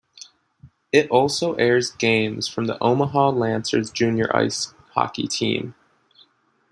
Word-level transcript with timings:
It 0.91 1.11
also 1.11 1.53
airs 1.57 1.91
games 1.91 2.47
from 2.47 2.65
the 2.65 2.75
Omaha 2.81 3.29
Lancers 3.33 3.91
junior 3.91 4.35
ice 4.35 4.73
hockey 4.95 5.27
team. 5.27 5.75